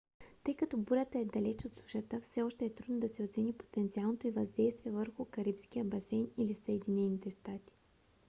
[0.43, 4.27] тъй като бурята е далеч от сушата все още е трудно да се оцени потенциалното
[4.27, 7.73] й въздействие върху карибския басейн или съединените щати